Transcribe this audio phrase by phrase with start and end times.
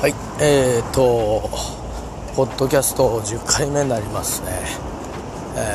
[0.00, 1.50] はいえーと
[2.34, 4.48] ポッドキャスト10回目になりますね、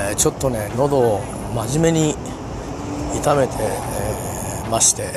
[0.10, 1.22] えー、ちょっとね喉を
[1.54, 2.16] 真面目に
[3.16, 5.12] 痛めて、えー、まして。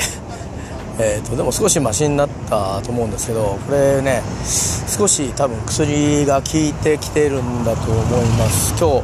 [1.01, 4.21] えーと、でも少しマシになったと思うんですけどこれね
[4.89, 8.75] 少し多分薬が効いてきてるんだと思います。
[8.79, 9.03] 今日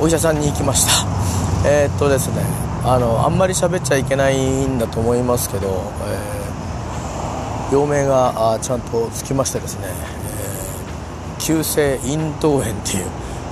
[0.00, 1.06] お医者さんに行きました。
[1.66, 2.34] えー、っとですね
[2.82, 6.43] あのあんまり喋っちゃいけないんだと思いますけど、えー、
[7.70, 13.06] 病名がちゃんとつきましてですね、えー、急性咽頭炎っていう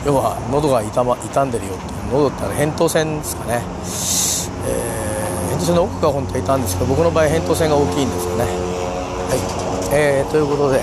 [0.05, 3.63] 要は喉が痛,、ま、傷んでるよって喉って扁桃腺ですかね、
[4.67, 8.45] えー、扁桃腺の奥が本当は痛んですけど僕の場合扁桃腺が大きいんですよね。
[8.45, 9.39] はい、
[9.95, 10.81] えー、ということで、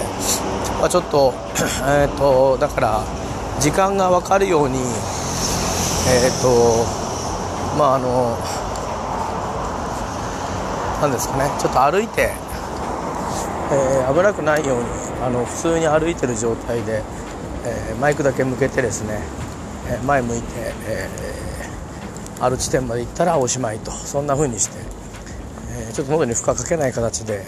[0.79, 1.33] まあ、ちょっと
[1.85, 3.03] えっとだから
[3.59, 6.85] 時間が分かるようにえっと
[7.77, 8.37] まああの
[11.01, 11.49] 何ですかね。
[11.59, 12.33] ちょっと歩いて、
[13.71, 14.85] えー、危なくないように
[15.21, 17.03] あの普通に歩いてる状態で、
[17.65, 19.19] えー、マイクだけ向けてですね、
[19.87, 20.47] えー、前向いて、
[20.87, 21.09] え
[22.41, 24.77] ある地点まで行ったらおしまいとそんな風にして、
[25.89, 27.43] えちょっと喉に負荷かけない形で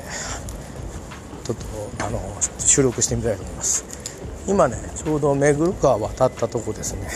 [1.44, 1.58] ちょっ
[1.98, 2.20] とあの
[2.60, 3.86] 収録してみたいと思います。
[4.48, 7.08] 今ねちょうど目黒川渡ったとこですね、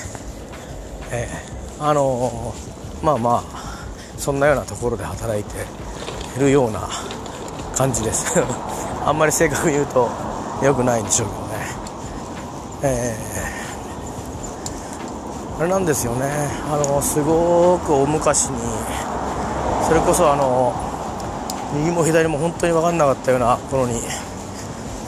[1.11, 1.27] え
[1.79, 2.53] あの
[3.03, 3.65] まあまあ
[4.17, 5.49] そんなようなところで働いて
[6.37, 6.87] いるような
[7.75, 8.25] 感じです。
[9.05, 10.09] あんまり正確に言うと
[10.61, 11.55] 良くないんでしょうけどね。
[12.81, 16.25] えー、あれなんですよね。
[16.71, 18.57] あのすごく大昔に
[19.87, 20.73] それこそあの
[21.73, 24.01] 右も左も本当に分かんなかったような頃に、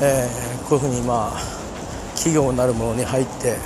[0.01, 1.39] えー、こういうふうにまあ
[2.15, 3.57] 企業なるものに入って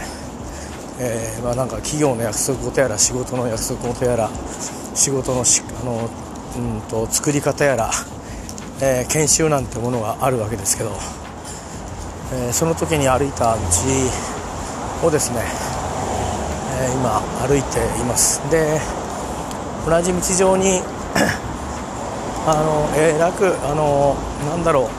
[1.04, 4.30] えー、まあ、なんか企業の約束事やら仕事の約束事やら
[4.94, 6.08] 仕事のしあの、
[6.58, 7.90] うんと、作り方やら、
[8.84, 10.90] えー、研修なんてものがあるわけですけど、
[12.34, 15.42] えー、その時に歩いた道をですね、
[16.82, 18.42] え今歩いています。
[18.50, 18.80] で
[19.86, 20.82] 同じ道上に
[22.48, 24.16] あのえー、楽あの
[24.50, 24.90] なんだろ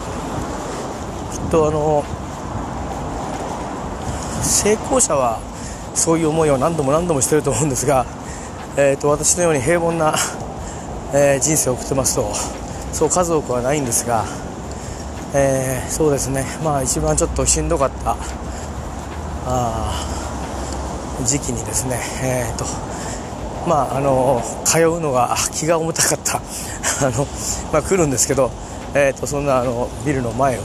[1.32, 2.04] うきっとあの
[4.42, 5.40] 成功者は
[5.94, 8.06] そういう思いを何度も何度もしてると思うんですが、
[8.76, 10.14] えーと、私のように平凡な、
[11.12, 12.32] えー、人生を送ってますと
[12.92, 14.24] そう数多くはないんですが、
[15.34, 16.44] えー、そうですね。
[16.62, 18.16] まあ一番ちょっとしんどかった
[19.46, 19.92] あ
[21.24, 22.64] 時期にですねえーと
[23.68, 26.40] まああの通うのが気が重たかった。
[27.02, 27.26] あの、
[27.72, 28.50] まあ、来るんですけど、
[28.94, 30.62] えーと、とそんなあのビルの前を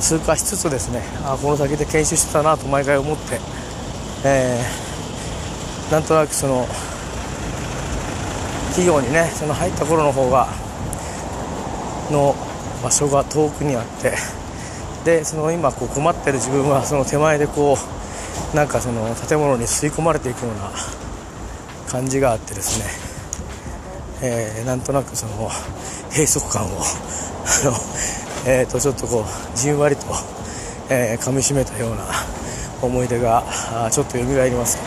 [0.00, 3.38] 通過しつつですねあこの先で研修してたなと毎回思って
[4.24, 6.66] えー、なんとなくその
[8.70, 10.48] 企業にねその入った頃の方が
[12.10, 12.34] の
[12.82, 14.14] 場所が遠くにあって
[15.04, 17.76] でその今こう困ってる自分はその手前でこ
[18.52, 20.70] うなんかその建物に吸い込まれていくような
[21.88, 22.78] 感じがあってです
[24.22, 25.50] ね、えー、なんとなくその
[26.10, 27.72] 閉塞感をあの、
[28.46, 30.02] えー、とちょっとこうじんわりと、
[30.90, 32.04] えー、噛みしめたような
[32.82, 33.44] 思い出が
[33.90, 34.82] ちょっと蘇りますけ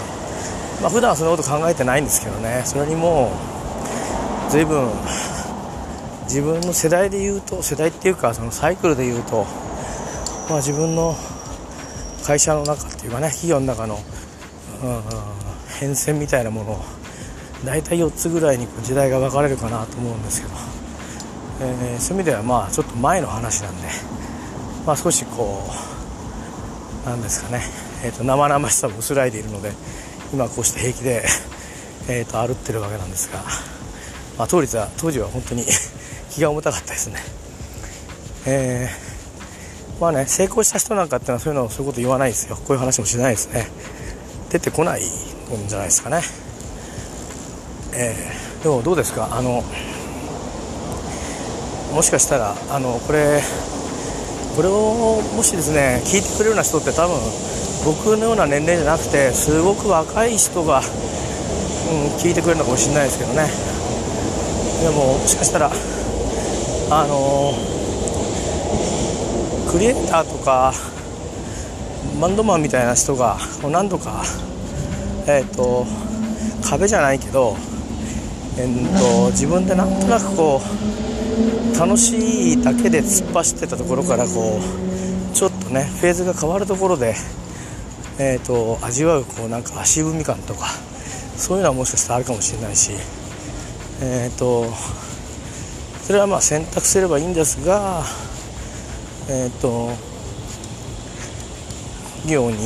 [0.77, 2.63] ど、まあ、普段はそんなこと考えてないんですけどね。
[2.65, 3.31] それにも
[4.47, 4.89] う随分
[6.33, 9.45] 自分の世代で言うと世代っていうかそのサイクルで言うと、
[10.49, 11.15] まあ、自分の
[12.25, 14.01] 会社の中っていうかね企業の中の、うん、
[15.79, 16.79] 変遷みたいなものを
[17.63, 20.53] 大体4つぐらいに時代が分かれるかなと思うんですけど、
[21.61, 23.87] えー、そういう意味ではまあちょっと前の話なんで、
[24.87, 25.69] まあ、少しこ
[27.05, 27.61] うなんですかね、
[28.03, 29.71] えーと、生々しさも薄らいでいるので
[30.33, 31.23] 今こうして平気で、
[32.09, 33.37] えーと、歩ってるわけなんですが、
[34.39, 35.63] まあ、当時は当時は本当に
[36.33, 37.19] 気が重たかったですね、
[38.47, 42.55] えー、まあね成功した人なんかっていうのはそういうのそういうこと言わないですよ。
[42.55, 43.67] こういう話もしないですね。
[44.49, 45.05] 出てこないん
[45.67, 46.21] じゃないですかね。
[47.93, 49.29] えー、でもどうですか？
[49.31, 49.63] あの
[51.93, 53.39] もしかしたらあのこれ
[54.55, 57.15] これをもしですね聞いてくれるような人って多分
[57.85, 60.83] 僕のような年齢じゃなくてすごく若い人が、うん、
[62.17, 63.47] 聞いてくれるのかもしれないですけどね。
[64.81, 65.71] でももしかしたら
[66.95, 67.53] あの
[69.71, 70.73] クリエイターとか
[72.21, 74.23] バンドマンみたいな人が何度か
[75.27, 75.85] えっ、ー、と
[76.63, 77.57] 壁じゃないけど、
[78.57, 87.15] えーと自分でなんとなくこう楽しいだけで突っ走ってたところからこうちょっとねフェーズが変わるところで、
[88.19, 90.67] えーと、味わうこうなんか足踏み感とか
[91.35, 92.91] そういうのはもしかしたらあるかもしれないし、
[94.01, 94.65] えーと、
[96.03, 98.03] それはまあ選択すればいいんですが、
[99.29, 100.13] えーと
[102.27, 102.57] 業に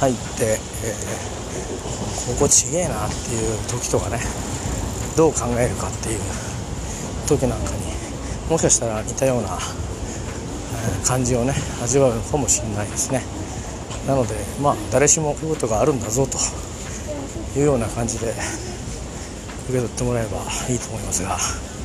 [0.00, 4.18] 入って、えー、ここちげえなっていう時とかね
[5.16, 6.20] どう考えるかっていう
[7.28, 7.76] 時なんかに
[8.50, 9.58] もしかしたら似たような
[11.06, 13.22] 感じをね味わうかもしれないですね。
[14.06, 16.38] なのでまあ誰しもこういうことがあるんだぞと
[17.58, 18.32] いうような感じで
[19.68, 20.38] 受け取ってもらえば
[20.68, 21.75] いいと思いますが。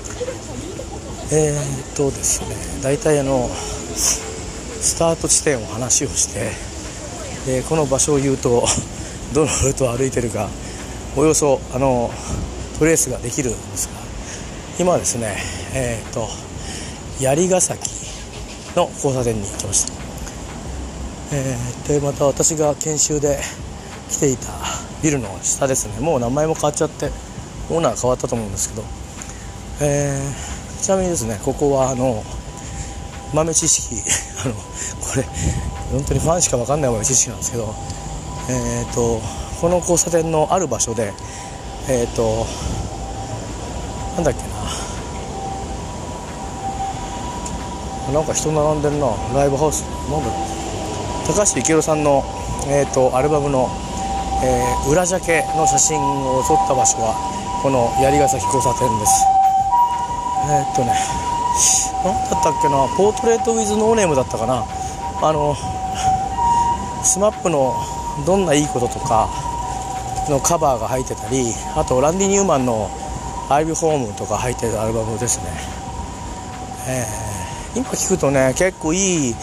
[1.32, 6.52] えー、っとですね大体あのスタート地点を話をして
[7.60, 8.66] でこの場所を言うと
[9.34, 10.50] どのルートを歩いてるか
[11.16, 12.12] およそあの
[12.80, 13.94] トレースができるんですが
[14.80, 15.38] 今はですね
[15.74, 16.28] えー、っと
[17.20, 17.90] 槍ヶ崎
[18.76, 19.94] の交差点に来ました、
[21.34, 23.40] えー、でまた私が研修で
[24.10, 24.52] 来ていた
[25.02, 26.00] ビルの下ですね。
[26.00, 27.10] もう名前も変わっちゃって
[27.70, 28.84] オーナー変わったと思うんですけど、
[29.82, 32.24] えー、ちなみにですねここはあの
[33.34, 33.96] 豆知識
[34.46, 34.62] あのこ
[35.16, 35.24] れ
[35.92, 37.74] 本当にファンしか分かんない豆知識なんですけど
[38.50, 39.22] えっ、ー、と
[39.60, 41.14] この交差点のある場所で
[41.88, 42.46] えっ、ー、と
[44.16, 44.62] なんだっけな。
[48.14, 49.08] なんか人並んでるな。
[49.34, 49.84] ライブハウス。
[50.10, 50.30] なんだ
[51.28, 52.26] 高橋幸宏さんの、
[52.68, 53.70] えーと、アルバムの、
[54.44, 57.16] えー、裏ジャケの写真を撮った場所は
[57.62, 59.41] この槍ヶ崎交差点です。
[60.44, 60.94] えー、っとね
[62.04, 64.66] 何だったっけなポートレート・ウィズ・ノーネームだったかな。
[65.24, 65.56] あの
[67.04, 67.76] SMAP の
[68.26, 69.30] 「どんないいこと」とか
[70.30, 72.90] のカバーが入ってたりあとランディ・ニューマンの
[73.50, 75.44] 「アイビホーム」とか入ってるアルバムですね、
[76.88, 79.36] えー、今聞くとね結構いい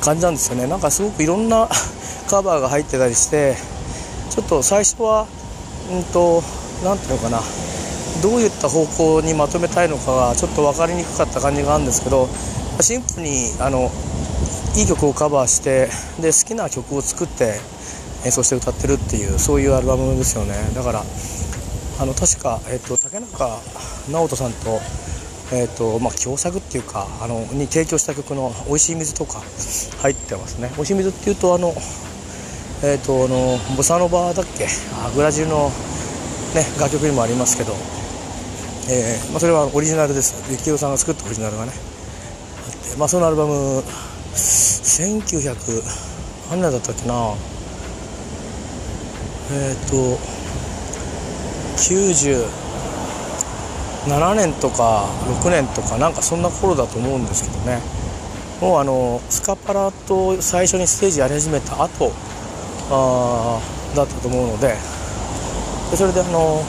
[0.00, 0.66] 感じなんですよね。
[0.66, 1.68] なんかすごくいろんな
[2.28, 3.56] カバーが入ってたりして
[4.30, 5.26] ちょっと最初は
[5.90, 6.42] うんと
[6.82, 7.63] 何ていうのかな。
[8.24, 12.26] どういった方向にまとめたいのかがちょっと分かりにくかった感じがあるんですけど
[12.80, 13.90] シンプルにあの
[14.80, 15.88] いい曲をカバーして
[16.22, 17.60] で好きな曲を作って
[18.24, 21.04] 演奏して歌ってるっていうそういうアルバムですよねだから
[22.00, 23.60] あの確か、えっと、竹中
[24.10, 24.80] 直人さんと,、
[25.52, 29.42] えっとまあ、共作っていうかあのに提供した曲の「おいしい水」とか
[30.00, 30.72] 入ってますね。
[30.78, 31.74] おいしい水っていうとあの
[32.82, 34.66] えっとあのボサノバだっけ？
[35.04, 35.70] あブラジルの
[36.54, 37.74] ね、楽曲にもありますけど、
[38.86, 40.34] えーまあ、それはオリジナルです。
[40.50, 41.72] 幸宏さんが作ったオリジナルがね。
[41.72, 43.82] あって、まあ、そのアルバム
[44.34, 45.82] 1900
[46.50, 47.34] 何年だったっけな。
[49.52, 50.18] えっ、ー、と
[54.06, 55.06] 97年とか
[55.42, 57.80] 6年とかなんかそんな頃だと思うんですけどね。
[58.60, 62.12] もうあのスカパラと最初にステージやり始めた後
[62.90, 63.60] あ
[63.96, 64.76] だったと思うので。
[65.90, 66.62] でそれであの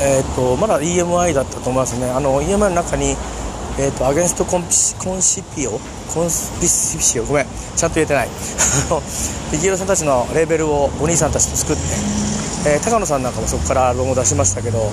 [0.00, 2.10] えーと、まだ EMI だったと思いますね。
[2.10, 3.16] あの EMI の中に、
[3.78, 5.80] えーと、アゲンストコンコンシピオ
[6.12, 6.28] コン
[6.60, 7.46] ピシオごめん
[7.76, 8.28] ちゃんと言えてない。
[9.52, 11.82] ビギロさんたちのレーベルをお兄さんたちと作って、
[12.66, 14.90] えー、高野さんなんかもそこからアルバムを出しましたけど、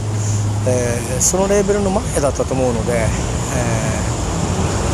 [0.67, 3.07] えー、そのレーベルの前だったと思うので、え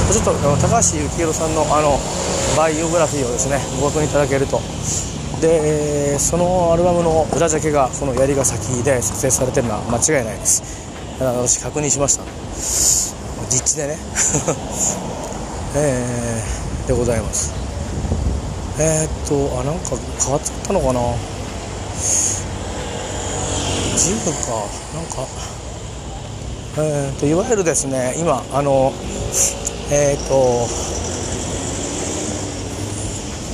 [0.09, 1.99] ー、ちょっと高橋幸宏さんのあの
[2.57, 4.61] バイオグラフィーをですねご確認いただけると
[5.41, 10.63] でそのアルバムの裏ジャケがこの槍ヶ崎で撮影されてるのは間違いないです。
[11.19, 12.23] 私確認しました。
[13.49, 13.97] 実地でね。
[15.75, 17.53] えー、でございます。
[18.79, 20.99] えー、っとあなんか変わっちゃったのかな。
[23.97, 24.79] ジムか。
[24.93, 25.27] なんか
[26.77, 28.93] えー、っといわゆるですね今あの
[29.91, 30.67] えー、っと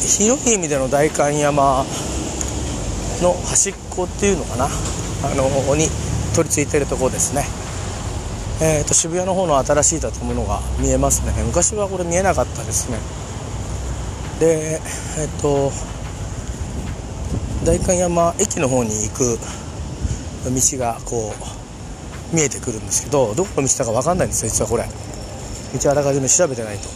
[0.06, 1.86] 広い意味での代官山
[3.22, 4.70] の端っこっていうのかな。
[5.24, 5.88] あのに
[6.36, 7.46] 取り付いてるところですね、
[8.62, 11.32] えーと、渋谷の方の新しい建物が見えますね。
[11.44, 13.00] 昔はこれ見えなかったですね。
[14.40, 14.80] で
[15.18, 15.72] えっ、ー、と
[17.66, 19.40] 代官山駅の方に行く
[20.46, 21.34] 道がこ
[22.32, 24.84] う見えてくるんですけどどこの道だか分かんないんですよ実はこれ。
[25.80, 26.88] 道あらかじめ調べてないと、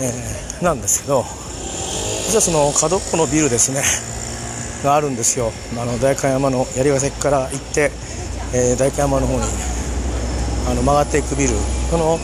[0.00, 1.24] えーなんですけど
[2.26, 3.82] 実はその角っこのビルですね
[4.84, 5.52] があるんですよ。
[5.78, 7.90] あの代官山の槍ヶ崎から行って、
[8.54, 9.42] えー、代官山の方に
[10.70, 11.50] あの曲がっていくビル。
[11.90, 12.18] その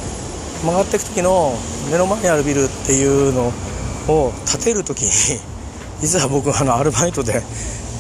[0.64, 1.52] 曲がっていく時の
[1.90, 3.52] 目の前にあるビルっていうの
[4.09, 5.11] を建てる時に
[6.00, 7.42] 実は僕あのアルバイトで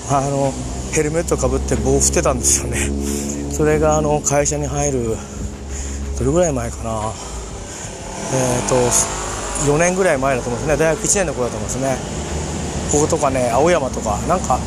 [0.08, 0.54] あの
[0.92, 2.88] ヘルメットかぶって棒を振ってたんですよね。
[3.52, 5.16] それがあの会社に入る
[6.18, 7.12] どれぐらい前かな。
[8.32, 9.25] えっ、ー、と
[9.64, 10.84] 4年ぐらい前だと思うんですね。
[10.84, 11.96] 大学1年の頃だと思うんですね。
[12.92, 14.58] こことかね青山とかなんか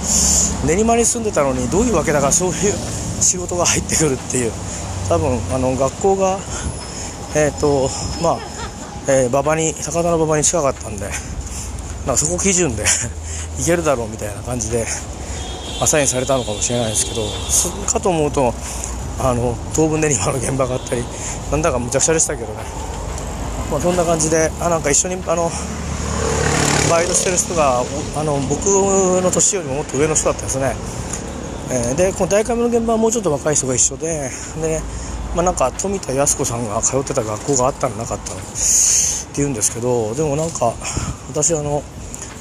[0.66, 2.74] 練馬に住んでたのにどういうわけだかそういう
[3.22, 4.52] 仕事が入ってくるっていう。
[5.10, 6.38] 多分あの学校が
[7.34, 7.90] えっ、ー、と
[8.22, 8.38] まあ
[9.08, 11.10] えー、馬場に高田の馬場に近かったんで
[12.06, 12.84] なんかそこ基準で
[13.60, 14.86] いけるだろうみたいな感じで
[15.82, 17.24] アサインされたのかもしれないですけど
[17.92, 18.54] かと思うと
[19.18, 21.04] あの東武練馬の現場があったり
[21.52, 22.60] なんだかむちゃくちゃでしたけどね、
[23.72, 25.50] まあ、そんな感じであなんか一緒にあの
[26.90, 27.82] バイトしてる人が
[28.18, 28.66] あの僕
[29.22, 30.74] の年よりももっと上の人だったんですね、
[31.72, 34.82] えー、でこの大会目の現場はもうちょっと若い人が一緒でで、
[35.36, 38.50] まあ、なんか富田靖子さんが通ってた学校があったのなかったのって
[39.38, 40.74] 言うんですけどでもなんか
[41.30, 41.84] 私あの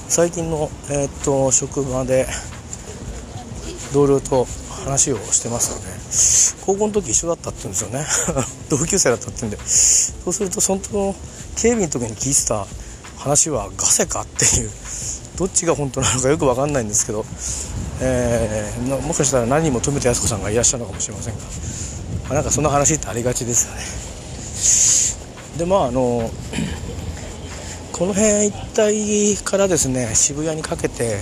[0.08, 2.26] 最近の、えー、っと職場で
[3.92, 4.46] 同僚と
[4.84, 6.66] 話をしてますよね。
[6.66, 8.06] 高校の時一緒だったって言うんですよね。
[8.70, 9.58] 同級生だったって言うんで。
[9.66, 11.14] そうするとその
[11.56, 12.66] 警備の時に聞いてた
[13.16, 14.70] 話はガセかっていう。
[15.38, 17.24] どっちが本当なのかよく分かんないんですけど、
[18.00, 21.40] えー、もしかしたら何人も富田靖子さんがいらっしゃるのかもしれませんが、
[22.24, 23.74] まあ、なんかそんな話ってありがちですよ
[25.54, 25.58] ね。
[25.58, 26.28] でまああの
[27.92, 31.18] この辺一帯からですね渋谷にかけて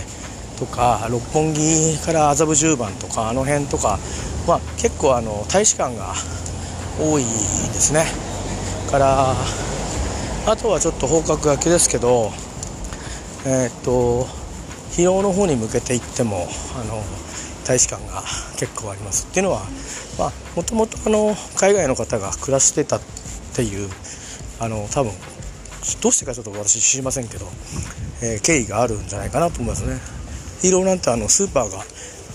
[0.58, 3.98] とか六本木から麻布十番とかあの辺とか、
[4.46, 6.14] まあ、結構あの大使館が
[6.98, 8.04] 多いですね
[8.90, 9.34] から
[10.46, 12.30] あとはちょっと方角がけですけど
[13.44, 14.26] えー、っと
[14.92, 16.46] 広尾の方に向けて行っても
[16.80, 17.02] あの
[17.66, 18.22] 大使館が
[18.58, 19.66] 結構ありますっていうのは
[20.54, 20.96] もともと
[21.58, 23.00] 海外の方が暮らしてたっ
[23.54, 23.90] ていう
[24.58, 25.12] あの多分
[26.00, 27.46] どうしてかちょっと私知りませんけど、
[28.22, 30.15] えー、経緯があるんじゃないかなと思いますね。
[30.62, 31.84] ヒーローなんてあのスーパーが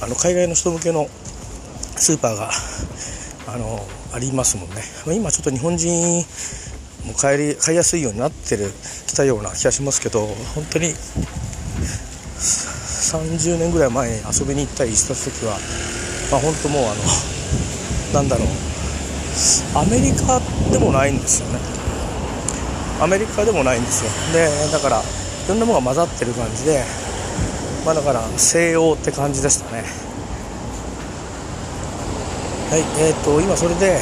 [0.01, 1.07] あの海外の人向けの
[1.95, 2.49] スーパーが
[3.47, 4.81] あのありますもんね。
[5.15, 6.25] 今ちょっと日本人
[7.05, 8.71] も買り買いやすいようになってる
[9.07, 10.25] きたような気がしますけど
[10.55, 10.93] 本当に
[12.37, 15.57] 30年ぐらい前に遊びに行ったりした時は、
[16.31, 16.95] まあ、本当もうあの
[18.13, 18.47] なんだろう
[19.75, 20.39] アメリカ
[20.71, 21.59] でもないんですよね。
[23.01, 24.11] アメリカでもないんですよ。
[24.33, 25.03] でだからい
[25.49, 26.83] ろんなものが混ざってる感じで
[27.85, 29.83] まあ、だから西洋って感じでしたね。
[32.69, 33.99] はいえーと、今それで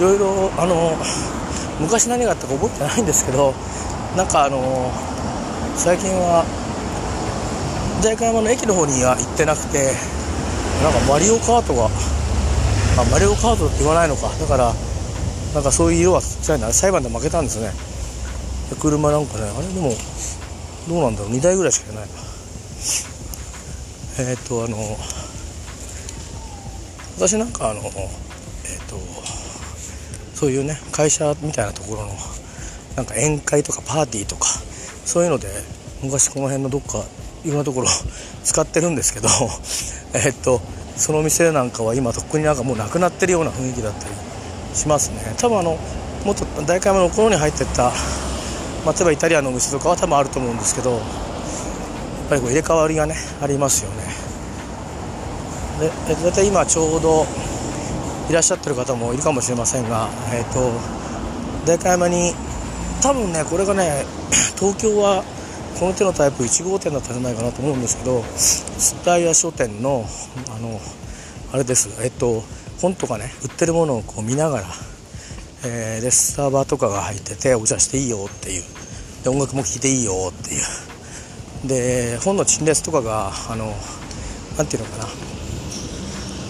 [0.00, 0.96] いろいろあの
[1.80, 3.54] 昔何があったか覚えてないんですけど
[4.16, 4.90] なんかあの
[5.76, 6.44] 最近は
[8.02, 9.92] 代官山の駅の方には行ってなくて
[10.82, 14.28] なんかマリオカートがあマリオカートって言わないのか。
[14.28, 14.72] だから
[15.54, 17.70] なんかそういう色は裁判で負けたんですね。
[18.80, 19.92] 車なんかねあれでも
[20.88, 21.30] どうなんだろう。
[21.30, 22.04] 2台ぐらいしかいない。
[22.04, 22.34] な
[24.16, 24.76] えっ、ー、とあの
[27.16, 28.96] 私なんかあのえっ、ー、と
[30.34, 32.08] そういうね会社みたいなところの
[32.96, 34.46] なんか宴会とかパーティーとか
[35.04, 35.48] そういうので
[36.02, 37.02] 昔この辺のどっか
[37.44, 37.88] いろんなところ
[38.44, 39.28] 使ってるんですけど
[40.12, 40.60] えっと
[40.96, 44.14] その店なんかは今とっくになんかもうなくなってるような雰囲気だったり
[44.74, 45.34] しますね。
[45.38, 45.78] 多分あの
[46.24, 47.92] もっと大会目の頃に入ってった
[48.84, 51.00] まあ、例えばイタリアのお店とかは多分あると思うんですけどやっ
[52.28, 54.04] ぱりこう入れ替わりがねありますよね。
[55.80, 57.26] で大体今ちょうど
[58.30, 60.72] いらっしゃってる方もいるかもしれませんがえっ、ー、と
[61.66, 62.32] 代官山に
[63.02, 64.04] 多分ねこれがね
[64.58, 65.24] 東京は
[65.78, 70.04] この手のタイプ1号店だったんじゃないかなと思うんですけどスタイヤ書店の
[70.56, 70.80] あの
[71.52, 72.02] あれです。
[72.02, 72.42] えっと
[72.80, 74.66] 本とかね売ってるものをこう見ながら
[75.66, 78.64] えー、でスタバとかが入っててお茶していいよっていう。
[79.22, 80.60] で音楽も聴いていいよっていう。
[81.68, 83.74] で本の陳列とかがあの
[84.58, 85.08] 何ていうのかな。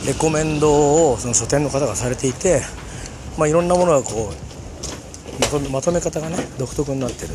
[0.06, 2.60] レコメンドをその書店の方がされていて、
[3.38, 7.34] まあ、いろんなものがこうまとまとめ方がね独特になってる、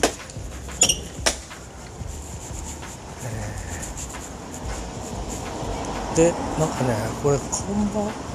[6.13, 7.47] えー、でなんかねこれ看
[7.91, 8.28] 板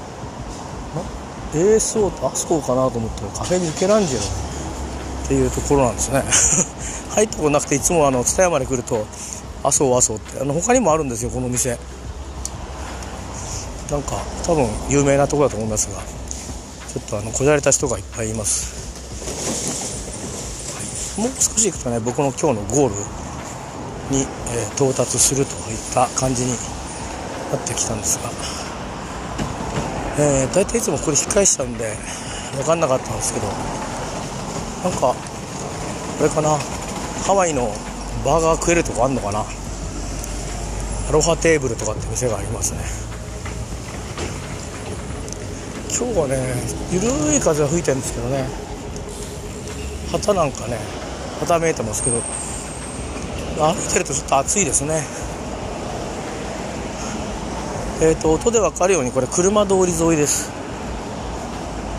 [1.54, 4.24] ベースをあそこかなと思ったらカフェミケランジェロ
[5.24, 6.24] っていうところなんですね。
[7.14, 9.06] 入ったこなくていつもあの蔦屋まで来ると
[9.62, 11.78] 麻生麻生ってあの他にもあるんですよこの店。
[13.90, 18.72] なんか多分有名なとこだと思いますがちょっとあのこじゃれた人がいっぱいいます、
[21.20, 22.94] はい、もう少し行くとね僕の今日のゴール
[24.16, 26.52] に、えー、到達するといった感じに
[27.52, 28.63] なってきたんですが。
[30.16, 31.96] えー、大体いつもこれ引っ返したんで
[32.54, 35.14] 分かんなかったんですけどなんか
[36.18, 36.50] これかな
[37.26, 37.72] ハワイの
[38.24, 42.80] バーガー食えるとこあんのかなアロハテーブルとかって店がありますね。
[45.96, 46.36] 今日はね
[46.90, 47.06] ゆる
[47.36, 48.48] い風が吹いてるんですけどね
[50.10, 50.78] 旗なんかね
[51.40, 52.20] 旗見えてますけど
[53.58, 55.23] 歩いてるとちょっと暑いですね。
[58.00, 60.50] えーと、音で分かるようにこれ車通り沿いです、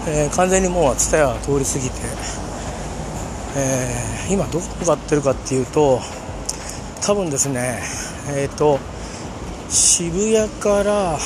[0.08, 2.46] えー、完全にもう蔦屋通り過ぎて。
[3.58, 6.02] えー、今どこ向かってるかっていうと
[7.02, 7.80] 多分ですね
[8.36, 8.80] えっ、ー、と
[9.70, 11.18] 渋谷から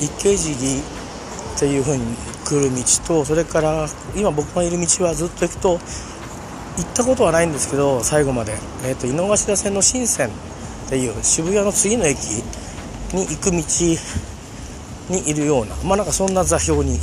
[0.00, 2.04] 池尻っていう風に
[2.44, 3.86] 来る道とそれから
[4.16, 8.52] 今僕がいる道はずっと行くと行ったことはないんですけど最後まで、
[8.84, 10.30] えーと、井の頭線の新線っ
[10.88, 12.18] ていう渋谷の次の駅
[13.12, 13.56] に行く道
[15.10, 16.98] にいるようなまあなんかそんな座標に、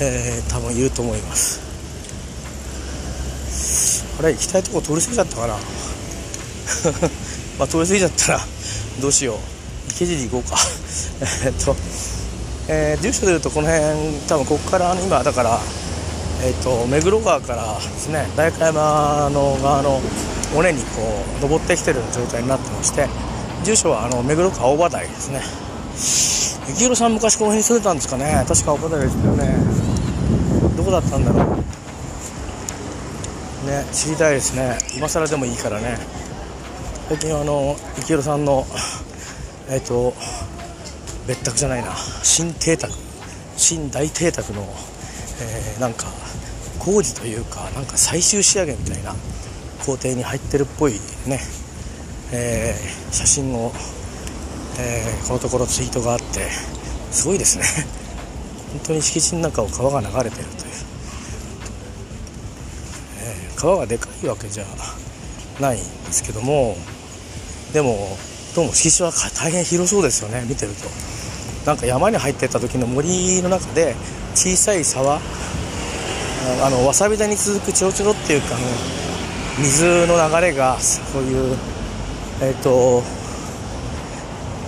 [0.00, 1.60] えー、多分いると思います。
[4.18, 5.54] あれ行きたいとこ通り過ぎちゃったかな？
[7.58, 8.40] まあ通り過ぎちゃったら
[9.00, 9.36] どうしよう。
[9.90, 10.56] 池尻行こうか。
[11.44, 11.76] えっと、
[12.68, 15.60] えー、住所でいうとこの辺多分ここから今だから
[16.42, 20.00] えっと目黒川からですね代官山の側の
[20.56, 23.08] 尾根にこう登ってきてる状態になってまして
[23.64, 25.40] 住所はあの目黒川大場台ですね。
[26.66, 28.44] 幸宏さん昔この辺に住んでたんですかね。
[28.48, 29.54] 確か大場台ですよね。
[30.76, 31.56] どこだったんだろう。
[33.66, 34.78] ね知りたいですね。
[34.96, 35.98] 今更でもいいからね。
[37.08, 38.64] 最近あの幸宏さんの
[39.68, 40.14] えっ、ー、と
[41.26, 41.94] 別宅じゃないな。
[42.22, 42.92] 新邸宅。
[43.56, 44.62] 新大邸宅の、
[45.42, 46.06] えー、なんか
[46.78, 49.14] 工事というかなんか最終仕上げみたいな
[49.84, 50.94] 工程に入ってるっぽい
[51.26, 51.40] ね、
[52.32, 53.72] えー、写真を、
[54.78, 56.48] えー、このところツイートがあって
[57.10, 57.64] すごいですね。
[58.72, 60.72] 本当に敷地の中を川が流れてるという、
[63.18, 64.64] え川がでかいわけじゃ
[65.58, 66.76] ないんですけども
[67.72, 68.16] でも
[68.54, 70.88] どうも敷地は大変広そうですよね見てると。
[71.66, 73.94] なんか山に入ってった時の森の中で
[74.34, 75.20] 小さい沢
[76.62, 78.60] あのわさび田に続くちょろちょろっていうかの
[79.58, 81.56] 水の流れがそういう
[82.40, 83.02] えっ、と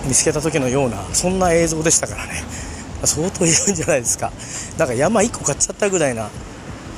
[0.06, 2.42] 見つけた時のようなそんな映像でしたからね。
[3.04, 4.30] 相当いるんじゃないですか。
[4.78, 6.30] なんか山1個買っちゃったぐらいな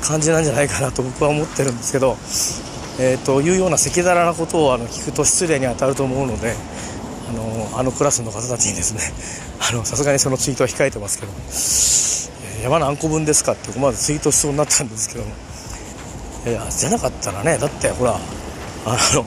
[0.02, 2.16] 感じなんじゃないかなと僕は思ってるんですけど
[2.98, 6.54] えー、というような赤裸々なことをあの聞くと失礼に当たると思うので
[7.28, 9.00] あのあのクラスの方たちにですね
[9.84, 15.24] さすがにそのツイートは控えてますけど、山何個分ですかって思わずツイートしそうになったんですけど
[16.46, 18.20] いやじゃなかったらねだってほら
[18.84, 19.24] あの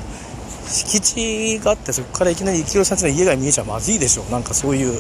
[0.68, 4.94] 敷地があってそこからいきなり幸宏さんの家が見えちゃまずいでしょなんかそういう、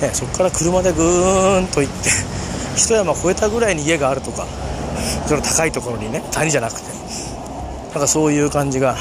[0.00, 2.10] ね、そこから車でぐーんと行って
[2.76, 4.46] 一山越えたぐらいに家があるとか
[5.26, 6.86] その高いところにね谷じゃなくて
[7.92, 8.96] なんかそういう感じが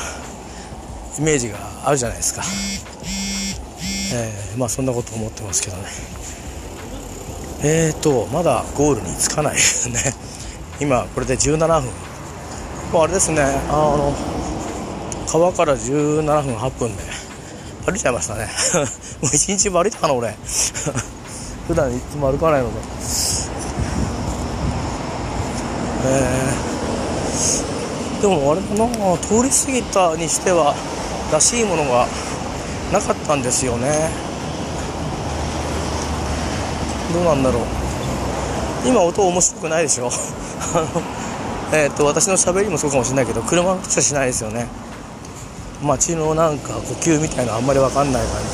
[1.20, 2.44] イメージがあるじゃないですか、
[4.14, 5.84] えー、まあそんなこと思ってますけどね。
[7.64, 10.14] えーとまだゴールに着かないですね。
[10.80, 11.92] 今これで17分。
[12.92, 14.14] もうあれですねあの
[15.28, 17.04] 川から17分8分で
[17.86, 18.50] 歩いちゃいましたね。
[19.22, 20.34] もう一日も歩いたかな俺。
[21.68, 22.80] 普段いつも歩かないので。
[26.06, 26.64] え。
[26.64, 30.74] ーでもあれかな通り過ぎたにしては
[31.32, 32.08] らしいものが
[32.92, 34.10] なかったんですよね。
[37.14, 37.64] どうなんだろう。
[38.86, 40.10] 今音面白くないでしょ。
[41.74, 44.68] えっと私のしゃべりもそうかもしれないけど車の口はしないですよね。
[45.82, 48.48] 街のなんか呼吸みたいなあんまり分かんない感じ。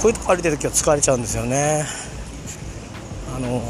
[0.00, 1.84] こういうとこ歩いてる時は疲れちゃうんですよね。
[3.36, 3.60] あの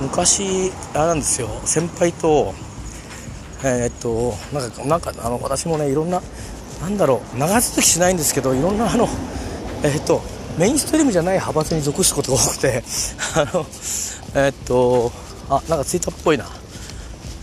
[0.00, 1.48] 昔あれなんですよ。
[1.64, 2.54] 先輩と
[3.62, 6.22] えー、っとなんかなんかあの私もねいろんな
[6.80, 9.06] なんだろう長続きしないんですけどいろんなあの
[9.82, 10.22] えー、っと
[10.58, 12.82] メインストリームじゃない派閥に属すことが多くて
[13.36, 13.66] あの
[14.34, 15.12] えー、っと
[15.48, 16.46] あなんかツイッターっぽいな。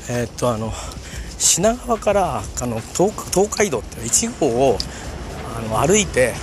[0.09, 0.71] えっとあの
[1.37, 4.77] 品川からあの東東海道って1号を
[5.55, 6.33] あの歩いて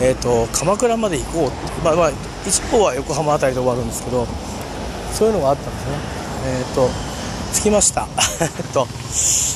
[0.00, 4.26] えーと、鎌倉まで行こうって、まあまあ、1号は横浜辺りで終わるんですけど
[5.12, 5.92] そういうのがあったんですね。
[6.46, 7.12] えーと
[7.52, 8.08] 着きました
[8.40, 8.88] えっと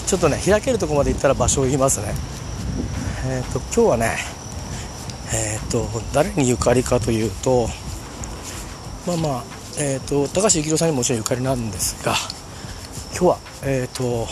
[0.06, 2.14] ちょっとね開けるとこまで行ったら場所を言いますね
[3.26, 4.18] えっと今日はね
[5.32, 7.68] えっと誰にゆかりかというと
[9.06, 9.42] まあまあ
[9.78, 12.14] えっと高橋幸宏さんにももちろんゆかりなんですが
[13.18, 14.26] 今日はえっと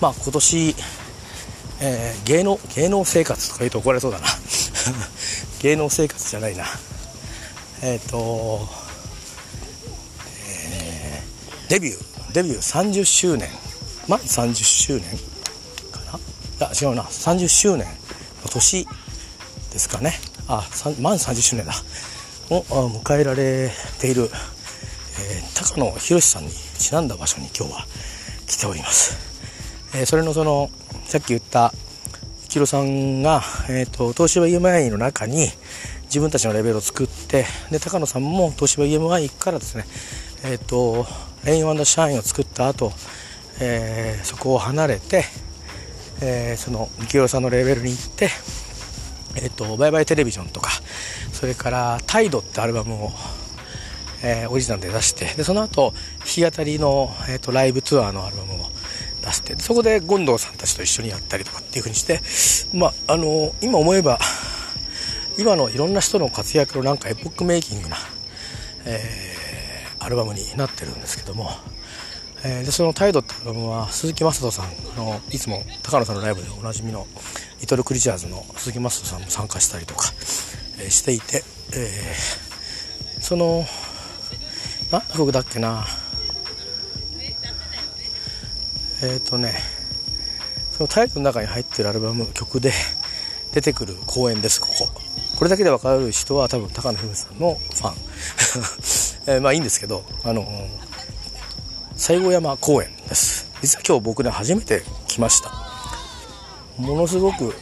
[0.00, 0.74] まあ今年
[1.78, 4.26] えー、芸能芸能生活とか言うと怒られそうだな。
[5.60, 6.64] 芸能生活じゃないな。
[7.82, 8.66] えっ、ー、と、
[10.48, 13.50] えー、デビューデビュー30周年。
[14.08, 15.02] 満30周年
[15.90, 16.00] か
[16.58, 16.68] な？
[16.68, 17.02] いや違うな。
[17.02, 17.86] 30周年
[18.42, 18.88] の年
[19.72, 20.18] ですかね。
[20.48, 20.66] あ
[21.00, 21.74] 満30周年だ。
[22.48, 24.30] を迎えられている、
[25.18, 27.86] えー、高野宏さんにちなんだ場所に今日は
[28.46, 29.16] 来ております、
[29.96, 30.70] えー、それのその
[31.04, 31.72] さっき言った
[32.48, 35.48] キロさんが、えーと、東芝 EMI の中に
[36.04, 39.84] 自分たちのレベルを作ってで高野さんも東芝 EMI からですね
[40.44, 41.06] えっ、ー、と
[41.44, 42.92] レインワンダーシャインを作った後
[43.60, 45.24] えー、そこを離れて、
[46.20, 48.28] えー、その幸宏さんのレベルに行って、
[49.36, 50.70] えーと、バイバイテレビジョンとか
[51.32, 53.12] それから「態度」ってアルバムを、
[54.22, 58.70] えー、オリジナルで出してでその後弾き語りの、えーと、ライブツアーのアルバムを
[59.24, 62.20] 出してそこで権藤さんたちと一緒にやったりとかっていう風にして、
[62.76, 64.18] まあ、あの今思えば
[65.38, 67.96] 今のいろんな人の活躍のなんかエポックメイキングな、
[68.86, 71.50] えー、アルバムになってるんですけども。
[72.44, 77.06] えー、でその「態度」ってアルバムは鈴木雅人さんのいつも高野さんのライブでおなじみの
[77.60, 80.12] リトルクリチャーズの鈴木雅人さんも参加したりとか、
[80.78, 83.64] えー、していて、えー、その
[84.90, 85.84] 何の曲だっけな。
[89.02, 89.54] えっ、ー、とね
[90.72, 92.72] そのタイトルの中に入ってるアルバム曲で
[93.52, 94.88] 出てくる公演ですここ。
[95.36, 97.94] これだけで分かる人は多分高野文さんのファン。
[99.28, 100.46] えー、まあいいんですけどあの
[101.96, 103.46] 西郷山公園です。
[103.62, 105.50] 実は今日僕ね初めて来ました。
[106.78, 107.54] ものすごく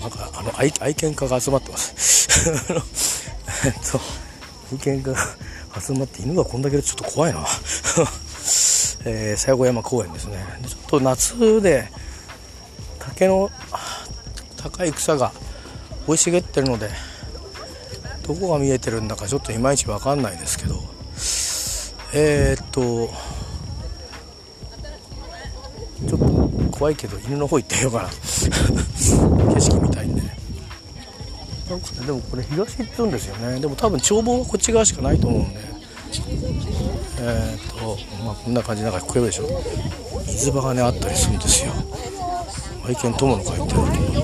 [0.00, 2.28] なんかあの愛愛犬家が集まってます。
[3.64, 4.00] えっと
[4.72, 5.36] 愛犬家が
[5.80, 7.40] 集まって犬がこんだけでちょっと怖いな。
[9.04, 10.38] えー、西郷山公園ですね。
[10.66, 11.90] ちょっと夏で
[12.98, 13.50] 竹の
[14.56, 15.32] 高い草が
[16.06, 16.90] 生い茂ってるので
[18.26, 20.92] どこが見えてるんだかちょっといまいち分かんないですけど。
[22.14, 23.10] えー、っと
[26.06, 28.08] ちょっと怖いけど犬の方行ってみようかな。
[29.54, 30.21] 景色見たいん
[31.72, 33.60] でなんかねでもこれ東って言うんですよね。
[33.60, 35.60] でも多分眺望はこっち側しかないと思うんで。
[37.20, 39.48] えー、っとまあこんな感じなんか聞こえるでしょ。
[40.26, 41.72] 水場がねあったりするんですよ。
[42.86, 44.22] 愛犬友の会ってあるけど。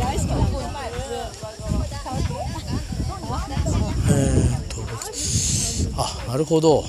[4.10, 4.76] えー、っと
[5.96, 6.84] あなるほど。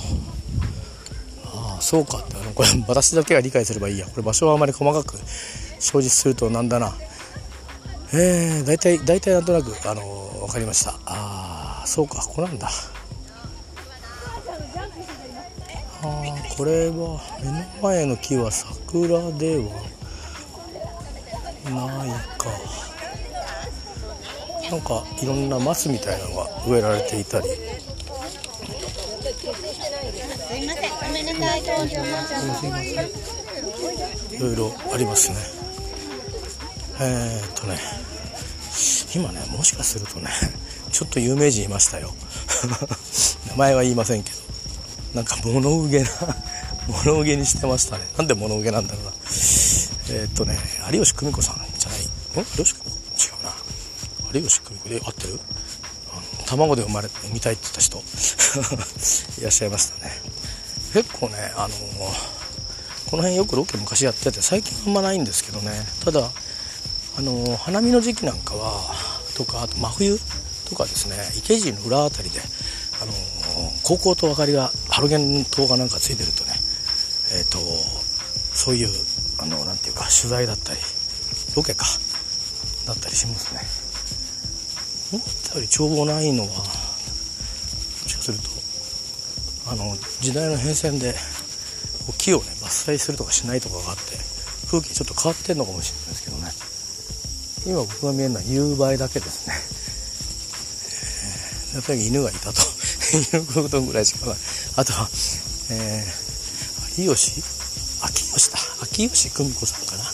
[1.46, 2.36] ああそうかって。
[2.36, 4.06] あのこれ私だけが理解すればいいや。
[4.08, 6.94] これ場所はあまり細かく表示するとなんだな。
[8.12, 10.02] えー、大体大体なんとなくあの
[10.42, 10.92] 分かりました。
[11.06, 12.68] ああそうかここなんだ。
[16.02, 16.24] あ
[16.58, 19.64] これは目の前の木は桜では
[21.66, 22.50] ないか。
[24.72, 27.48] なんかいろんな松みたいなのが植えられていたり。
[34.32, 35.59] いろいろありますね
[37.02, 37.78] えー、っとね
[39.16, 40.30] 今ねもしかするとね
[40.92, 42.14] ちょっと有名人いましたよ。
[43.50, 44.38] 名前は言いませんけど。
[45.14, 46.10] なんか物憂げな
[46.88, 48.08] 物憂げにしてましたね。
[48.18, 49.12] なんで物憂げなんだろうな。
[49.12, 50.60] えー、っとね
[50.92, 52.00] 有吉久美子さんじゃない？
[52.02, 52.06] ん？
[52.38, 53.00] 有吉久美子？
[53.28, 53.56] 違うな。
[54.34, 54.90] 有吉久美子？
[54.90, 55.40] で合ってる？
[56.46, 57.98] 卵で生まれ産みたいって言った人。
[59.40, 60.12] いらっしゃいましたね。
[60.94, 61.76] 結構ねあの
[63.06, 65.72] この辺よくロケ昔やってて最近あんまないんですけどね。
[66.04, 66.32] ただ
[67.20, 68.80] あの花見の時期なんかは
[69.36, 70.18] とかあと真冬
[70.70, 72.40] とかですね池尻の裏辺りで
[73.02, 73.12] あの
[73.84, 76.54] 高校と明かりがハロゲン灯がなんかついてるとね
[77.36, 77.60] え、ー、と
[78.56, 78.88] そういう
[79.38, 80.80] あのなていうか取材だったり
[81.58, 81.84] ロケか
[82.88, 83.60] だったりしますね。
[85.12, 86.54] 思ったより眺望ないのはも
[88.08, 88.48] しかすると
[89.70, 91.16] あの時代の変遷で
[92.18, 94.16] 木をね伐採するとかしないとかがあって
[94.68, 96.79] 風景ちょっと変わってんのかもしれないですけどね。
[97.70, 99.54] 今僕が見えるのは夕映えだけですね、
[101.76, 102.60] やっぱり犬がいたと
[103.38, 104.36] いうことぐらいしかない。
[104.76, 105.08] あとは、
[105.72, 107.44] えー、有吉
[108.02, 108.58] 秋吉だ。
[108.82, 110.04] 秋吉久美子さんかな。
[110.04, 110.10] あ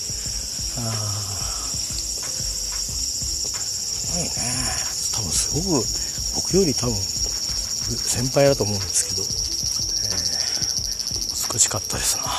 [3.56, 4.30] すごいね。
[5.16, 5.88] 多分すごく
[6.36, 12.24] 僕より多分先輩だと思うんですけど、えー、美しかったですな。
[12.24, 12.30] ま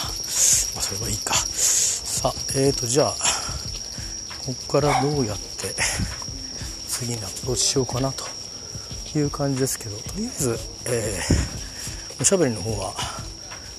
[0.80, 1.32] あそれはいいか。
[1.34, 3.16] さあえーとじゃあ
[4.46, 5.74] ここからどうやって
[6.88, 8.24] 次にアプローチしようかなと
[9.18, 12.94] いう感じですけどとりあえず、えー、おしゃべりの方は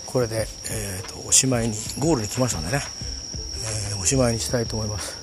[0.05, 2.83] これで、えーと、おしまいにゴールに来ましたんでね、
[3.89, 5.15] えー、おしまいにしたいと思います。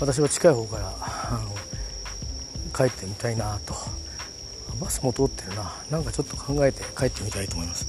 [0.00, 1.56] 私は近い方からあの
[2.76, 3.74] 帰ってみたいなと。
[4.80, 5.72] バスも通ってるな。
[5.90, 7.86] なんかちょっと考えて帰ってみたいと思います。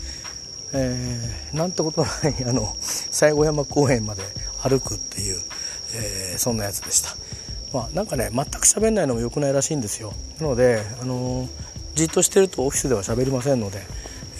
[0.73, 4.23] えー、なんてことないあの西郷山公園まで
[4.61, 5.41] 歩くっていう、
[5.95, 7.15] えー、そんなやつでした。
[7.73, 10.13] まあ、かね全く喋んないのも良くないらしいんですよ。
[10.39, 11.49] なので、あのー、
[11.95, 13.81] じっとしてるとオフィスでは喋りませんので、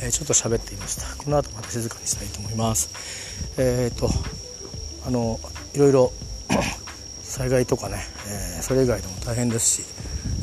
[0.01, 1.23] えー、ちょっと喋っていました。
[1.23, 2.89] この後また静かにしたいと思います。
[3.57, 4.09] えっ、と
[5.05, 5.39] あの
[5.73, 6.13] いろいろ
[7.23, 9.83] 災害とかね、えそれ以外でも大変ですし、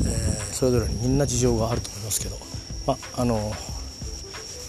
[0.05, 2.37] えそれぞれにみんな事情があると思いますけど
[2.85, 3.53] まあの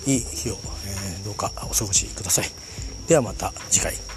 [0.07, 2.51] いい日を、えどうかお過ごしください。
[3.09, 4.12] ではまた次回。